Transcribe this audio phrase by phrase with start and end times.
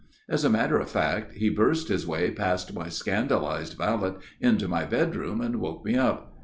[0.27, 4.83] As a matter of fact, he burst his way past my scandalized valet into my
[4.83, 6.35] bedroom and woke me up.